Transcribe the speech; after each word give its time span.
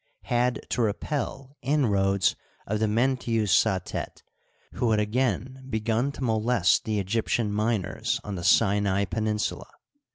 had 0.23 0.59
to 0.67 0.81
repel 0.81 1.57
inroads 1.61 2.35
of 2.65 2.79
the 2.79 2.87
Menttu 2.87 3.43
Satet, 3.45 4.23
who 4.73 4.89
had 4.89 4.99
ag^in 5.11 5.69
begun 5.69 6.11
to 6.13 6.23
molest 6.23 6.85
the 6.85 6.97
Egyp 7.03 7.27
tian 7.27 7.51
miners 7.51 8.19
on 8.23 8.33
the 8.33 8.43
Sinai 8.43 9.05
peninsula. 9.05 9.69